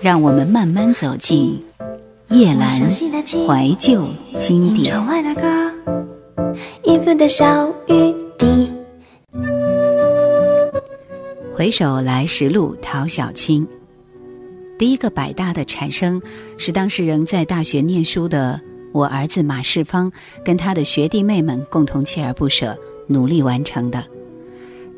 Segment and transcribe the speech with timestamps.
[0.00, 1.60] 让我们慢慢走进
[2.28, 4.08] 叶阑怀旧
[4.38, 4.94] 经典。
[11.52, 13.66] 回首来时路，陶小青。
[14.78, 16.22] 第一个百大的产生，
[16.56, 18.60] 是当时仍在大学念书的
[18.92, 20.12] 我儿子马世芳，
[20.44, 22.78] 跟他的学弟妹们共同锲而不舍
[23.08, 24.04] 努力完成的。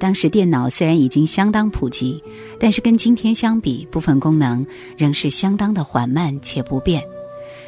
[0.01, 2.21] 当时电脑虽然已经相当普及，
[2.59, 4.67] 但是跟今天相比，部分功能
[4.97, 7.05] 仍是相当的缓慢且不便。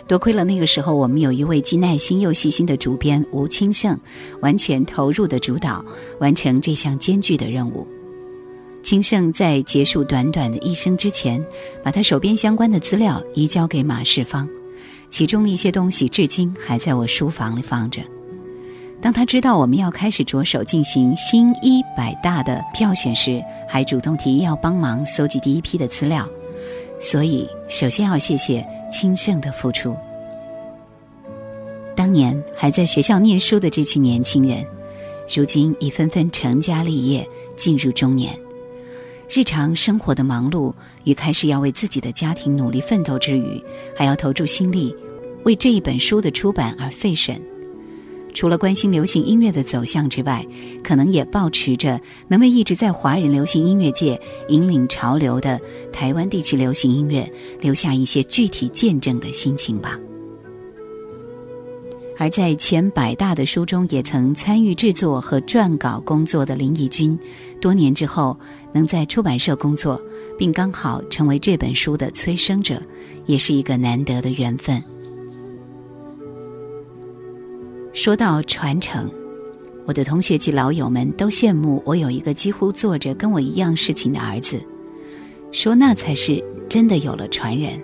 [0.08, 3.96] 多亏了那个时候，我们有一位既耐心又细心的主编吴清盛，
[4.40, 5.84] 完全投入的主导
[6.18, 7.86] 完成这项艰巨的任务。
[8.82, 11.44] 清盛在结束短短的一生之前，
[11.84, 14.48] 把他手边相关的资料移交给马世芳，
[15.10, 18.00] 其中的一些东西至今还在我书房里放着。
[19.02, 26.26] 当他知道我们要开始着手进行新一百大的票选时，还主动提议要帮忙搜集第一批的资料。
[27.00, 29.96] 所以，首先要谢谢清盛的付出。
[31.96, 34.64] 当年还在学校念书的这群年轻人，
[35.34, 38.32] 如今已纷纷成家立业，进入中年。
[39.28, 43.60] 日常生活的忙碌与开始要为自己的家庭努力奋斗之余，
[43.96, 44.94] 还要投注心力
[45.42, 47.42] 为这一本书的出版而费神。
[48.34, 50.46] 除了关心流行音乐的走向之外，
[50.82, 55.60] 可能也保持着能为一直在华人流行音乐界引领潮流的
[55.92, 57.30] 台湾地区流行音乐
[57.60, 59.98] 留下一些具体见证的心情吧。
[62.18, 67.18] 而在前百大的书中也曾参与制作和撰稿工作的林义君，
[67.60, 68.38] 多年之后
[68.72, 70.00] 能在出版社工作，
[70.38, 72.80] 并刚好成为这本书的催生者，
[73.26, 74.80] 也是一个难得的缘分。
[77.92, 79.10] 说到传承，
[79.84, 84.58] 我的同学及老友们都羡慕我有一个几乎做着跟我一样事情的儿子，
[85.52, 87.78] 说那才是真的有了传人。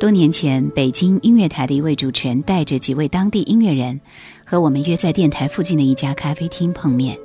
[0.00, 4.00] 多年前，北京音乐台的一位主持人带着几位当地音乐人，
[4.46, 7.16] 和我们约在电台附近的一家咖啡厅碰面。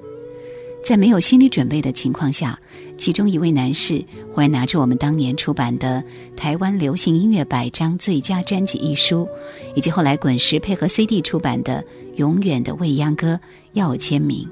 [0.87, 2.57] 在没有心理准备的情况下，
[2.97, 4.01] 其中一位男士
[4.33, 6.01] 忽然拿出我们当年出版的
[6.37, 9.27] 《台湾流行音乐百张最佳专辑》一书，
[9.75, 11.83] 以及后来滚石配合 CD 出版的
[12.15, 13.33] 《永远的未央歌》，
[13.73, 14.47] 要我签名。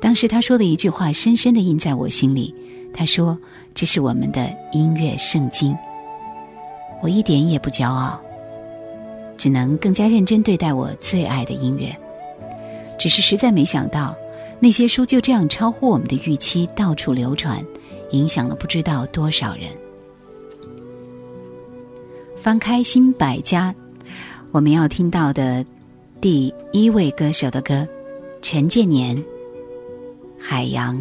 [0.00, 2.52] 当时他说的一句话，深深地印在我心里。
[2.92, 3.38] 他说
[3.72, 5.76] ：“这是我们的音乐圣经。”
[7.00, 8.20] 我一点也不骄傲，
[9.36, 11.96] 只能更加认真对待我最爱的音乐。
[12.98, 14.16] 只是实在没想到。
[14.60, 17.64] 那些书就这样超乎我们的预期，到处流传，
[18.10, 19.64] 影响了不知道多少人。
[22.36, 23.74] 翻开新百家，
[24.52, 25.64] 我们要听到的
[26.20, 27.86] 第一位歌手的歌，
[28.42, 29.16] 陈建年，
[30.38, 30.96] 《海洋》。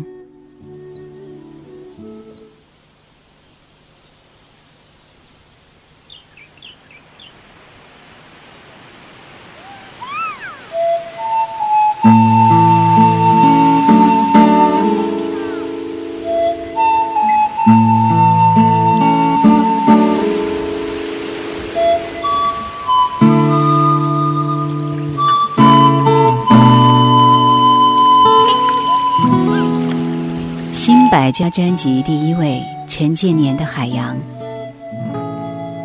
[31.27, 34.17] 百家专辑第一位陈建年的《海洋》，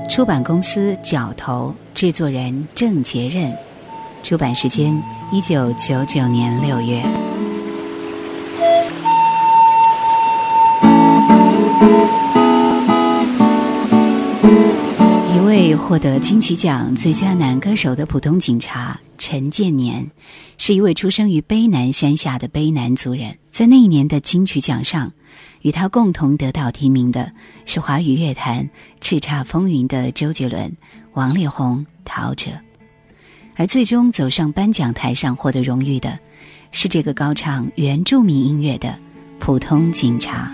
[0.08, 3.52] 出版公司角头，制作人郑杰任，
[4.22, 5.02] 出版时间
[5.32, 7.02] 一九九九年六月。
[15.34, 20.08] 一位获得金曲奖最佳男歌手的普通警察陈建年，
[20.56, 25.12] 是一位出生于卑南山下的卑南族人，在那一年的金曲奖上。
[25.62, 27.32] 与他共同得到提名的
[27.66, 28.68] 是华语乐坛
[29.00, 30.76] 叱咤风云的周杰伦、
[31.14, 32.52] 王力宏、陶喆，
[33.56, 36.18] 而最终走上颁奖台上获得荣誉的，
[36.72, 38.98] 是这个高唱原住民音乐的
[39.38, 40.52] 普通警察。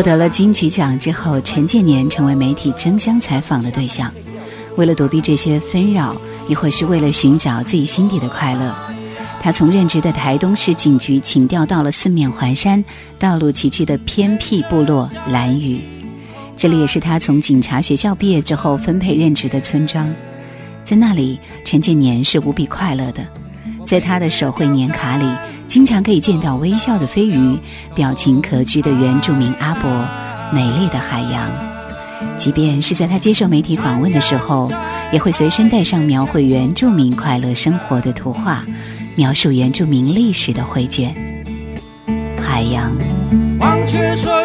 [0.00, 4.10] 获得了金曲奖之后，陈建年成为媒体争相采访的对象。
[4.76, 6.16] 为了躲避这些纷扰，
[6.48, 8.74] 亦或是为了寻找自己心底的快乐，
[9.42, 12.82] 他从任职的台东市警局请调到了四面环山、
[13.18, 15.78] 道路崎岖的偏僻部落蓝屿。
[16.56, 20.10] 这里也是他从警察学校毕业之后分配任职的村庄。
[20.82, 23.20] 在那里，陈建年是无比快乐的。
[23.84, 25.26] 在他的手绘年卡里，
[25.70, 27.56] 经常可以见到微笑的飞鱼、
[27.94, 29.88] 表情可掬的原住民阿伯、
[30.52, 31.48] 美丽的海洋。
[32.36, 34.68] 即便是在他接受媒体访问的时候，
[35.12, 38.64] 也会随身带上描绘原住民快乐生活的图画，
[39.14, 41.14] 描述原住民历史的绘卷。
[42.42, 42.90] 海洋，
[43.60, 44.39] 忘却所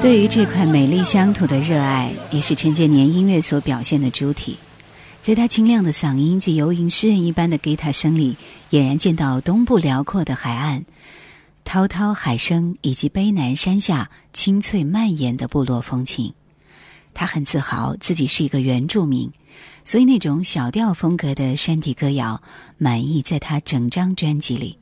[0.00, 4.58] 对于这块美丽乡土的热爱，也是陈建年音乐所表现的主体。
[5.22, 8.36] 在他清亮的嗓音及游吟诗人一般的吉他声里，
[8.70, 10.84] 俨然见到东部辽阔的海岸、
[11.64, 16.34] 滔滔海声以及卑南山下清脆蔓延的部落风情。
[17.12, 19.32] 他很自豪自己是一个原住民，
[19.82, 22.42] 所以那种小调风格的山地歌谣
[22.78, 24.78] 满意在他整张专辑里。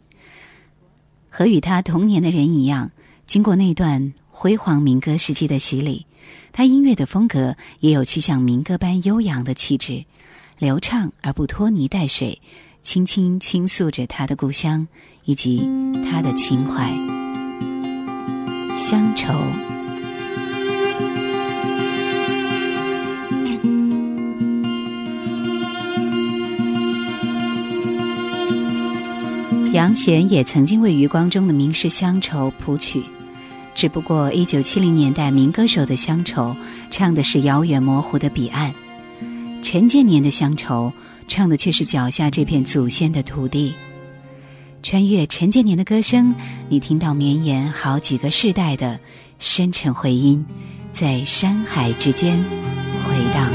[1.31, 2.91] 和与他同年的人一样，
[3.27, 6.07] 经过那段辉煌民歌时期的洗礼，
[6.53, 10.05] 他音乐的风格也有趋向民歌般悠扬的气质，
[10.59, 12.41] 流畅而不拖泥带水，
[12.83, 14.89] 轻轻倾诉着他的故乡
[15.25, 15.65] 以及
[16.05, 16.93] 他的情怀。
[18.77, 19.33] 乡愁。
[29.73, 33.03] 杨贤也曾经为余光中的名士乡愁谱曲，
[33.75, 36.57] 只不过一九七零年代民歌手的乡愁
[36.91, 38.73] 唱的是遥远模糊的彼岸，
[39.63, 40.93] 陈建年的乡愁
[41.27, 43.75] 唱的却是脚下这片祖先的土地。
[44.83, 46.35] 穿越陈建年的歌声，
[46.69, 49.01] 你听到绵延好几个世代的
[49.39, 50.47] 深沉回音，
[50.93, 52.43] 在山海之间
[53.03, 53.51] 回荡。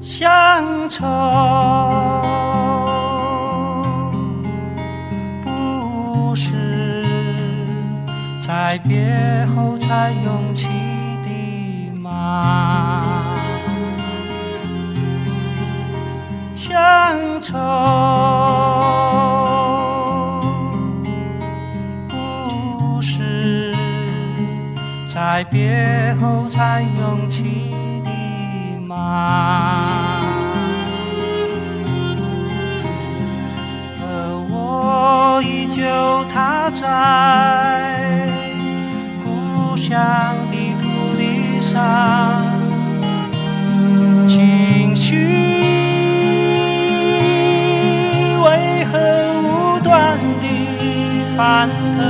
[0.00, 1.06] 乡愁
[8.72, 10.66] 在别后才涌起
[11.22, 13.36] 的吗？
[16.54, 17.58] 乡愁
[22.08, 23.74] 不是
[25.06, 28.10] 在别后才涌起的
[28.86, 30.22] 吗？
[34.00, 34.06] 而
[34.48, 38.31] 我依旧踏在
[39.92, 40.00] 故乡
[40.50, 40.84] 的土
[41.18, 42.42] 地上，
[44.26, 45.16] 情绪
[48.42, 48.96] 为何
[49.42, 50.46] 无端地
[51.36, 52.00] 翻腾？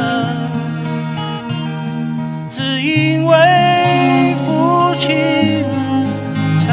[2.49, 5.65] 只因为父亲
[6.65, 6.69] 曾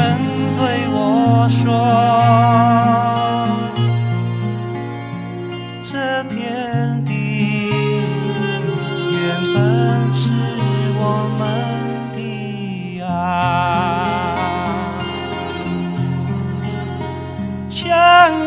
[0.54, 2.89] 对我说。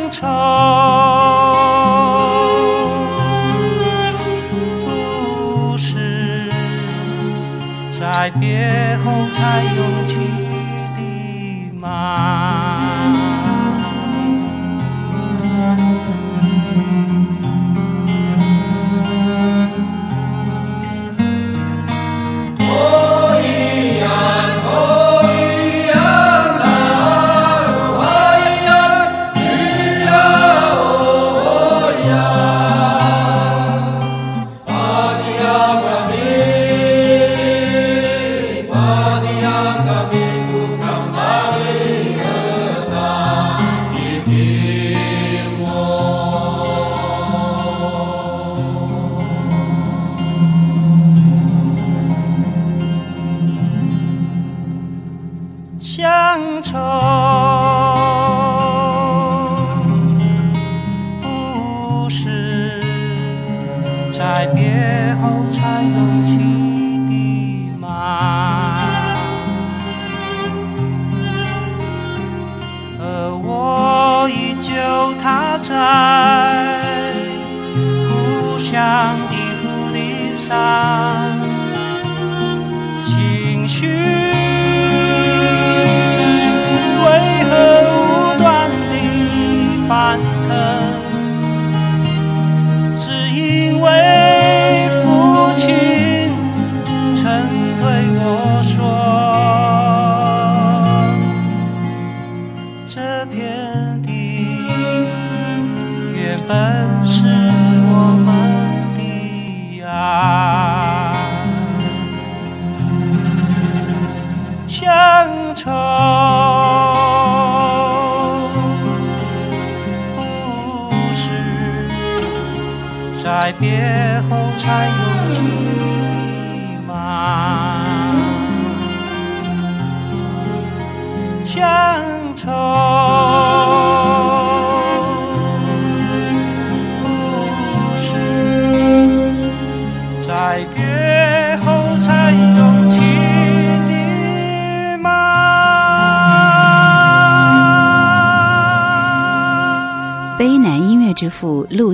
[0.09, 0.27] 愁
[4.51, 6.49] 不是
[7.99, 9.63] 在别后才
[55.83, 57.52] 乡愁。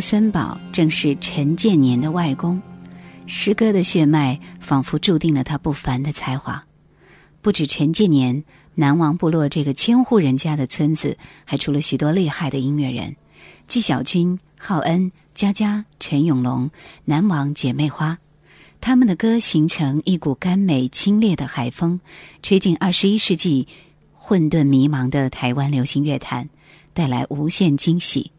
[0.10, 2.60] 森堡正是陈建年的外公，
[3.28, 6.66] 诗歌的血脉仿佛注定了他不凡的才华。
[7.44, 13.18] 不止陈建年，南王部落这个千户人家的村子还出了许多厉害的音乐人，
[13.68, 16.72] 纪晓君、浩恩、佳佳、陈永龙、
[17.06, 18.18] 南王姐妹花。
[18.82, 22.00] 他们的歌形成一股甘美清冽的海风，
[22.42, 23.68] 吹进二十一世纪
[24.14, 26.50] 混沌迷茫的台湾流行乐坛，
[26.96, 28.32] 带来无限惊喜。《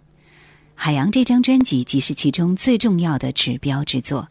[0.83, 4.27] 海洋》这张专辑即是其中最重要的指标之作。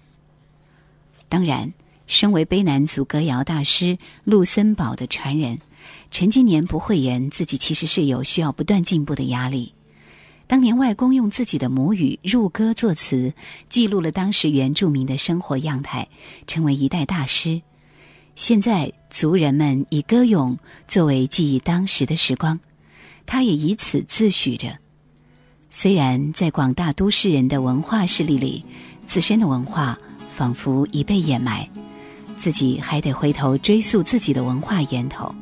[1.28, 1.72] 当然，
[2.08, 5.60] 身为卑南族歌谣大师陆森堡的传人，
[6.10, 9.76] 陈金年不讳言自己其实是有需要不断进步的压力。
[10.48, 13.32] 当年外公用自己的母语入歌作词，
[13.70, 16.10] 记录了当时原住民的生活样态，
[16.48, 17.62] 成为一代大师。
[18.34, 22.60] 现在族人们以歌咏作为记忆当时的时光，
[23.28, 24.80] 他也以此自诩着。
[25.72, 28.66] 虽然在广大都市人的文化势力里，
[29.06, 29.96] 自身的文化
[30.34, 31.70] 仿佛已被掩埋，
[32.40, 35.34] 自己还得回头追溯自己的文化源头。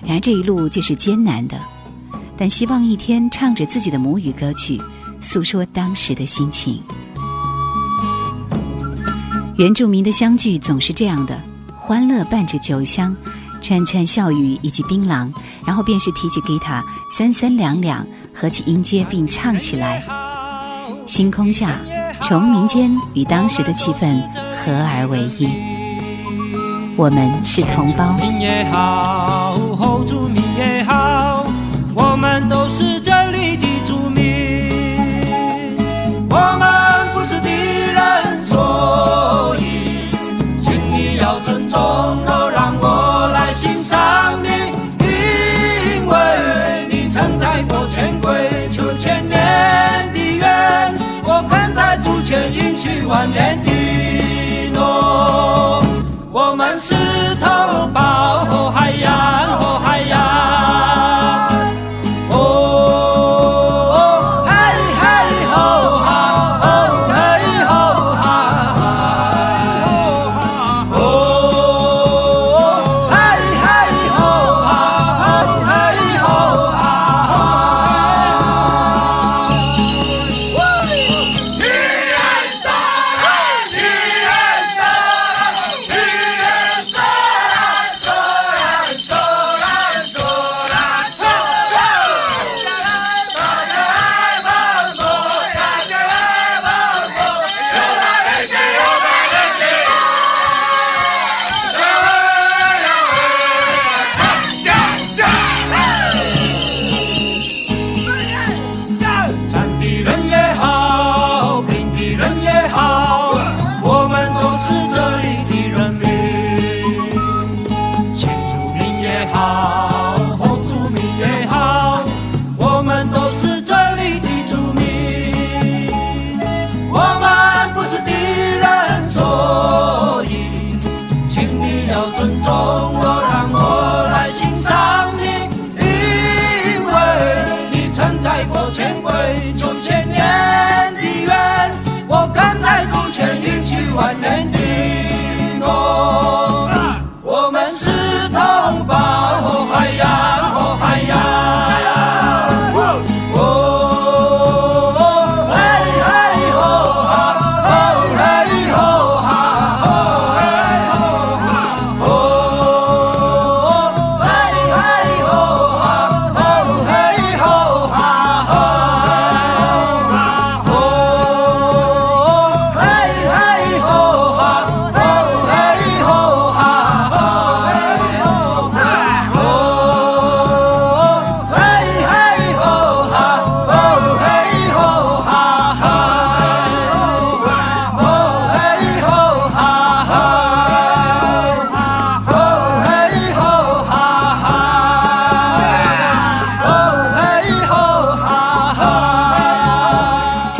[0.00, 1.58] 然而这一路就是艰难的。
[2.36, 4.80] 但希望一天唱着自己的母语歌曲，
[5.20, 6.80] 诉说当时的心情。
[9.56, 11.36] 原住民的相聚总是这样的，
[11.72, 13.16] 欢乐伴着酒香，
[13.60, 15.32] 串串笑语以及槟榔，
[15.66, 20.02] 然后便是提起吉他，三三两两合起音阶并唱起来，
[21.06, 21.78] 星空下，
[22.20, 24.20] 从民间与当时的气氛
[24.52, 25.48] 合而为一。
[26.96, 28.16] 我们是同胞。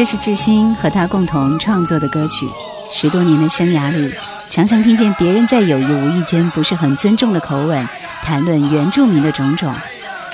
[0.05, 2.47] 这是志新和他共同创作的歌曲。
[2.91, 4.13] 十多年的生涯里，
[4.51, 7.89] 常常听见别人在有意无意间不是很尊重的口吻
[8.23, 9.75] 谈论原住民的种种。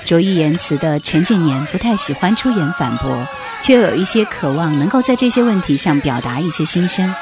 [0.05, 3.25] 拙意言辞的陈建年不太喜欢出言反驳，
[3.61, 7.15] 却有一些渴望能够在这些问题上表达一些心声。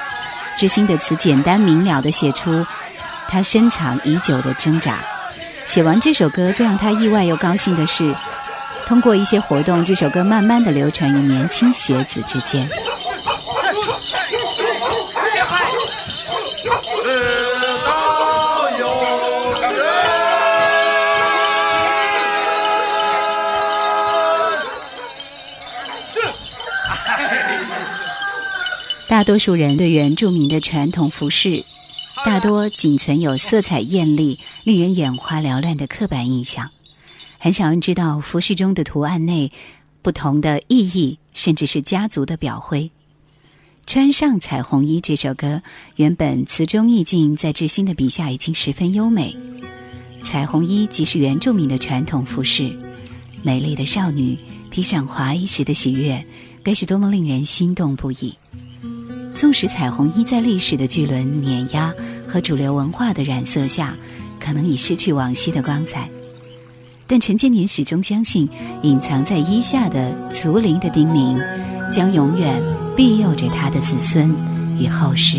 [0.56, 2.64] 知心的词简单明了地写出
[3.28, 4.94] 他深藏已久的挣扎。
[5.66, 8.14] 写完这首歌，最让他意外又高兴的是，
[8.88, 12.66] 通过一些活动，这首歌慢慢地流传于年轻学子之间。
[29.07, 31.62] 大多数人对原住民的传统服饰，
[32.24, 36.70] 大多仅存有色彩艳丽、令人眼花缭乱的刻板印象，
[37.38, 39.53] 很少人知道服饰中的图案内
[40.03, 42.90] 不同的意义，甚至是家族的表徽。
[43.87, 45.62] 穿上彩虹衣这首歌，
[45.96, 49.35] 原本词中意境在志新的笔下已经十分优美。
[50.20, 52.77] 彩虹衣即是原住民的传统服饰，
[53.42, 54.37] 美丽的少女
[54.68, 56.27] 披上华衣时的喜悦，
[56.62, 58.35] 该是多么令人心动不已。
[59.35, 61.94] 纵使彩虹衣在历史的巨轮碾压
[62.27, 63.96] 和主流文化的染色下，
[64.40, 66.11] 可能已失去往昔的光彩，
[67.10, 68.46] 但陈建年始终相信，
[68.82, 71.42] 隐藏在衣下的族灵的叮咛，
[71.90, 72.62] 将永远
[72.94, 74.30] 庇佑着他的子孙
[74.78, 75.38] 与后世。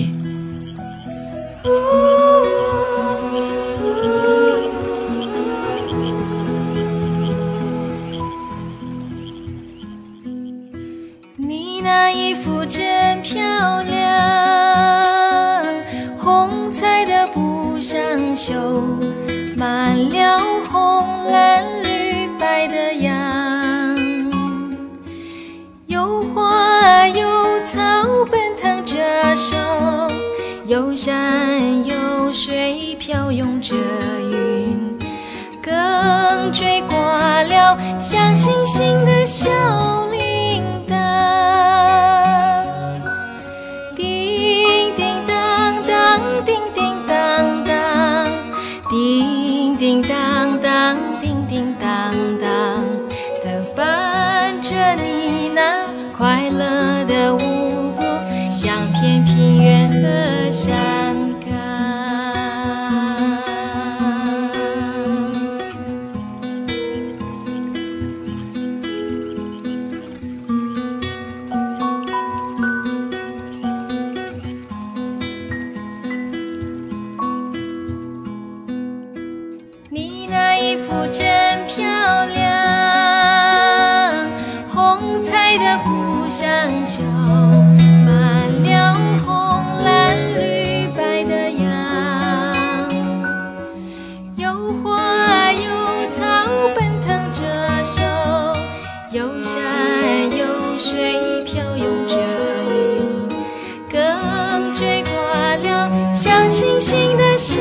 [11.38, 15.66] 你那衣服真漂亮，
[16.18, 18.56] 红彩的布上绣
[19.56, 20.59] 满了
[21.00, 23.96] 红蓝绿白的羊，
[25.88, 27.26] 有花有
[27.64, 27.80] 草
[28.30, 28.98] 奔腾着
[29.34, 29.56] 手，
[30.66, 33.76] 有山有水飘涌着
[34.30, 35.00] 云。
[35.62, 39.50] 更追过了像星星的笑
[86.30, 86.48] 布上
[86.86, 87.02] 绣
[88.06, 91.66] 满了红蓝绿白的样，
[94.36, 96.22] 有花有草
[96.76, 97.42] 奔腾着
[97.84, 98.04] 手，
[99.10, 100.46] 有山有
[100.78, 102.16] 水飘涌着
[102.76, 103.28] 云，
[103.92, 107.60] 更追挂了像星星的笑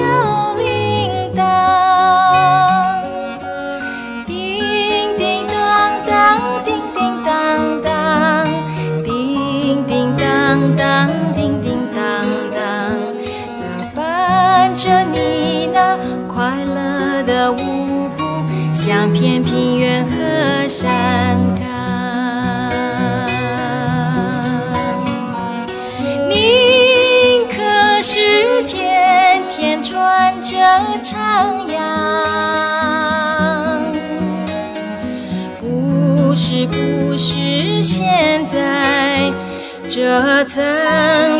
[40.00, 40.62] 这层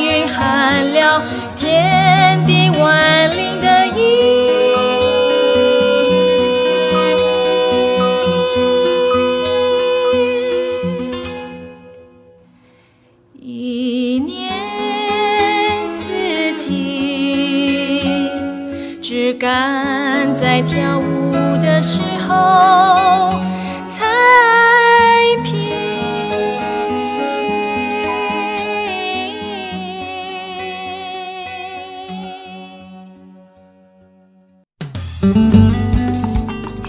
[0.02, 1.22] 云含了
[1.54, 3.17] 天地万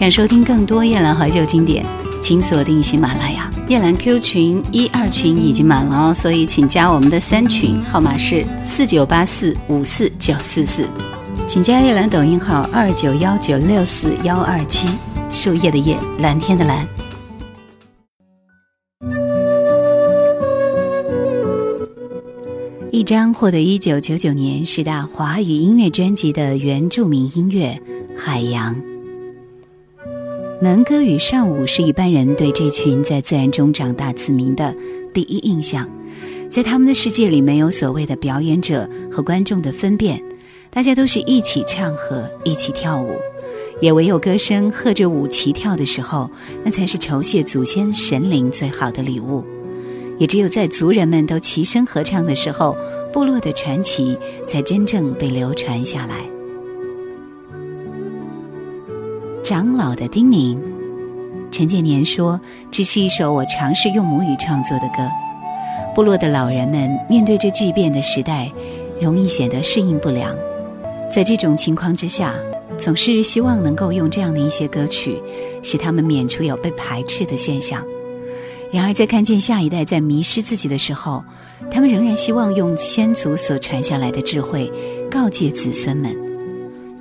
[0.09, 1.85] 收听更多夜兰怀旧经典，
[2.21, 3.49] 请锁定喜马拉雅。
[3.67, 10.87] 夜兰 Q 群一二群已经满了哦，所以请加我们的三群，号码是四九八四五四九四四。
[11.45, 14.87] 请加夜兰抖音号二九幺九六四幺二七，
[15.29, 16.87] 树叶的叶，蓝天的蓝。
[22.91, 27.79] 一张获得一九九九年十大华语音乐专辑的原住民音乐
[28.19, 28.75] 《海洋》。
[30.61, 34.75] 能歌与善舞是一般人对这群在自然中长大子民的
[35.13, 35.87] 第一印象。
[36.51, 40.21] 在他们的世界里，没有所谓的表演者和观众的分辨，
[40.69, 43.15] 大家都是一起唱和一起跳舞。
[43.79, 46.29] 也唯有歌声和着舞齐跳的时候，
[46.65, 49.45] 那才是酬谢祖先神灵最好的礼物。
[50.17, 52.75] 也只有在族人们都齐声合唱的时候，
[53.13, 56.29] 部落的传奇才真正被流传下来。
[59.43, 60.57] 长老的叮咛，
[61.49, 65.09] 陈建年说：“这是一首我尝试用母语创作的歌。
[65.95, 68.51] 部落的老人们面对这巨变的时代，
[69.01, 70.35] 容易显得适应不良。
[71.11, 72.35] 在这种情况之下，
[72.77, 75.19] 总是希望能够用这样的一些歌曲，
[75.63, 77.83] 使他们免除有被排斥的现象。
[78.71, 81.23] 然而，在看见下一代在迷失自己的时候，
[81.71, 84.71] 他们仍然希望用先祖所传下来的智慧，
[85.09, 86.15] 告诫子孙们。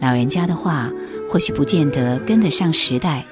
[0.01, 0.91] 老人家的话。”
[1.29, 3.23] 或许不见得跟得上时代，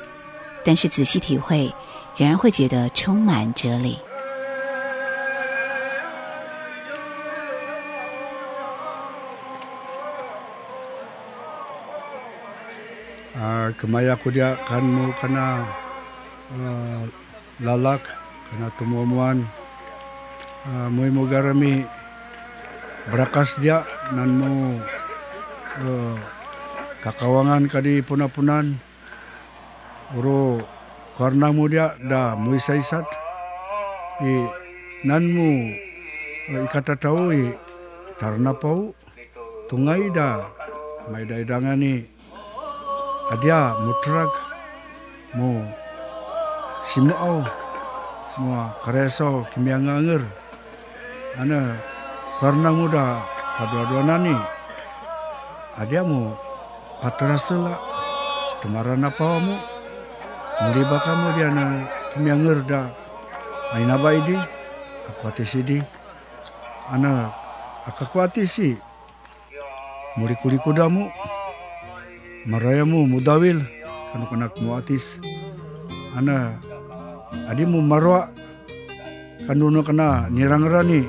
[0.63, 1.73] 但是仔细体会，
[2.17, 3.99] 仍然会觉得充满哲理。
[13.37, 15.69] Ah, kemaya ko dia kan mo kana
[16.57, 17.05] ah,
[17.61, 18.01] lalak
[18.49, 19.45] kana tumuamuan
[20.65, 21.85] ah, moy mo garami
[23.13, 23.85] berakas dia
[24.17, 24.81] nan mo
[25.85, 26.17] ah,
[27.07, 28.83] kakawangan kadi puna-punan.
[30.19, 30.59] Uru
[31.15, 33.07] karena mudia da muisaisat
[34.27, 34.43] i
[35.07, 35.71] nanmu
[36.51, 37.55] eh, ikata tau i
[38.19, 38.91] karena pau.
[39.71, 40.47] Tungai da
[41.11, 42.03] mai da idangani
[43.31, 44.31] adia mutrak.
[45.39, 45.63] Mu
[46.83, 47.47] simuau
[48.43, 48.51] mu
[48.83, 50.23] kareso kimianga anger.
[51.39, 51.79] Ana
[52.43, 53.07] karena muda
[53.59, 54.35] kadua-duanani
[55.79, 56.46] adia mu
[57.07, 57.79] patrasela
[58.59, 59.55] tamarana pawamu
[60.59, 62.91] muliba kamu diana tamiangerda
[63.79, 64.35] aina baidi
[65.07, 65.79] akwati sidi
[66.91, 67.31] ana
[67.87, 68.75] akakwati si.
[70.19, 71.07] Mulikuli kudamu
[72.51, 73.63] marayamu mudawil
[74.11, 75.21] kanak mu atis
[76.19, 76.59] ana
[77.47, 78.33] adimu marwa
[79.47, 81.07] kanuno kana nirangrani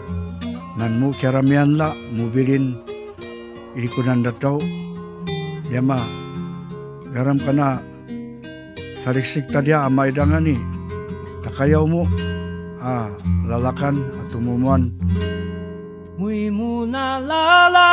[0.78, 2.78] nanmu keramian la mubilin.
[3.74, 4.62] Ikunan datau
[5.68, 6.00] Dema
[7.14, 7.84] garam kana
[9.04, 10.56] sariksik tadi ama idangan ni.
[11.44, 12.04] Takayau mu,
[12.80, 13.12] ah
[13.48, 14.92] lalakan atau mumuan.
[16.18, 17.92] Mui muna lala.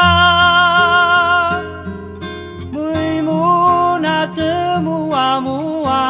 [2.74, 6.02] Mui muna temu amua.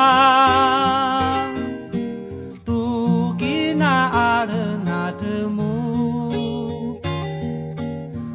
[5.14, 5.78] Temu.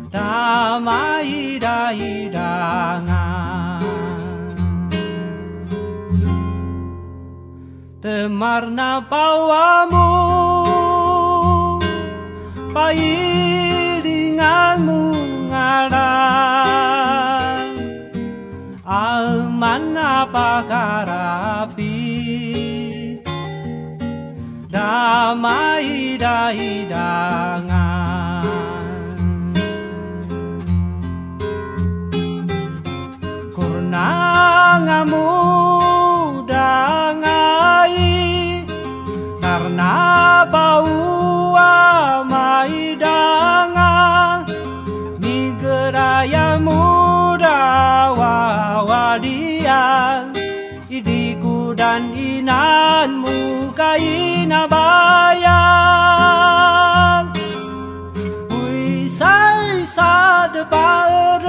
[0.07, 3.08] Tama ida idang
[8.19, 10.11] Semarna pawamu
[12.75, 14.35] Pailinganmu
[15.47, 16.99] ngarang
[18.83, 21.95] Alman apa karapi
[24.67, 27.88] Damai daidangan
[49.69, 50.33] sayang
[50.89, 55.45] Idiku dan inanmu kay nabayang
[58.49, 61.45] Uy say sa debares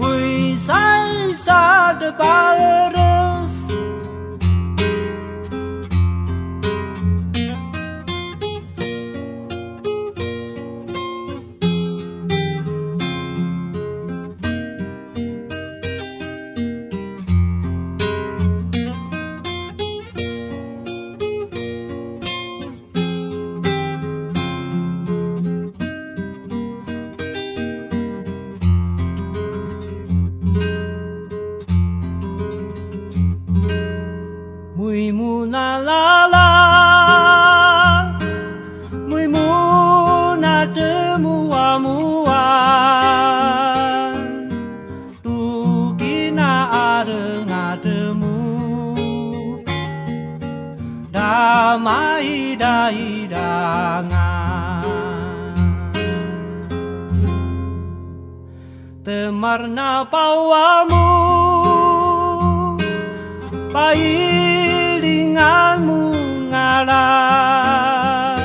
[0.00, 3.07] Uy say sa debares
[60.38, 61.10] na pawamu
[63.74, 66.02] pailinganmu
[66.50, 68.38] ngalah.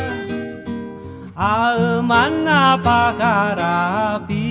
[1.38, 4.50] Aman apa karapi?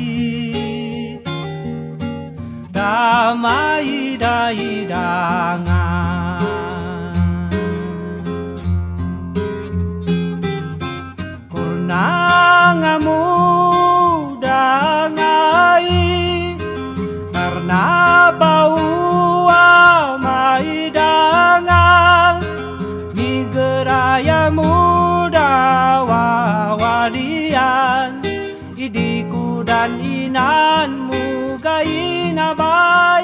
[2.72, 5.70] Damai dahidangan
[11.52, 13.31] Kurnangamu
[18.40, 18.76] bau
[20.24, 22.36] mai dangal
[23.16, 25.50] ni geraya muda
[26.10, 28.10] wawalian
[28.76, 33.21] idiku dan inanmu gaina baik.